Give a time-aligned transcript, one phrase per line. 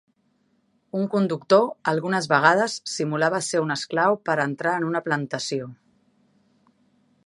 [0.99, 5.71] Un conductor algunes vegades simulava ser un esclau per entrar en una plantació.